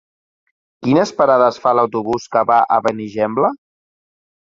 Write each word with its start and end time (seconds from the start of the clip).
Quines 0.85 1.11
parades 1.19 1.59
fa 1.65 1.73
l'autobús 1.79 2.25
que 2.37 2.43
va 2.53 2.57
a 2.79 2.79
Benigembla? 2.87 3.53